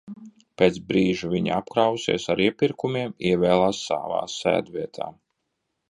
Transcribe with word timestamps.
Pēc 0.61 0.79
brīža 0.91 1.29
viņa, 1.33 1.53
apkrāvusies 1.59 2.27
ar 2.35 2.43
iepirkumiem, 2.47 3.15
ievēlās 3.33 3.87
savā 3.91 4.27
sēdvietā. 4.39 5.15